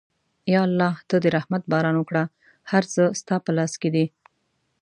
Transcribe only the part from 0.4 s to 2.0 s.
یا الله ته د رحمت باران